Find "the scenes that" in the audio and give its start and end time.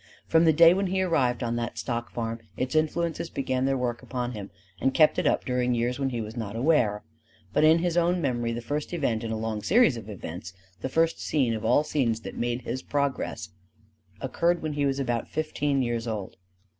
11.83-12.33